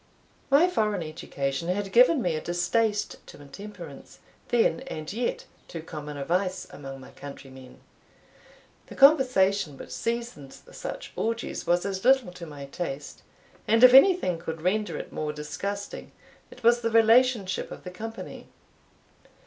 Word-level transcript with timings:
My 0.49 0.67
foreign 0.67 1.03
education 1.03 1.67
had 1.67 1.91
given 1.91 2.23
me 2.23 2.33
a 2.33 2.41
distaste 2.41 3.17
to 3.27 3.39
intemperance, 3.39 4.17
then 4.47 4.79
and 4.87 5.13
yet 5.13 5.45
too 5.67 5.83
common 5.83 6.17
a 6.17 6.25
vice 6.25 6.65
among 6.71 6.99
my 6.99 7.11
countrymen. 7.11 7.79
The 8.87 8.95
conversation 8.95 9.77
which 9.77 9.91
seasoned 9.91 10.53
such 10.53 11.13
orgies 11.15 11.67
was 11.67 11.85
as 11.85 12.03
little 12.03 12.31
to 12.33 12.47
my 12.47 12.65
taste, 12.65 13.21
and 13.67 13.83
if 13.83 13.93
anything 13.93 14.39
could 14.39 14.63
render 14.63 14.97
it 14.97 15.13
more 15.13 15.31
disgusting, 15.31 16.11
it 16.49 16.63
was 16.63 16.81
the 16.81 16.89
relationship 16.89 17.69
of 17.69 17.83
the 17.83 17.91
company. 17.91 18.47